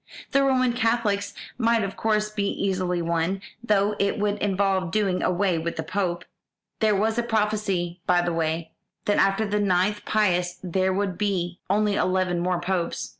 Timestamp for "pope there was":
5.83-7.19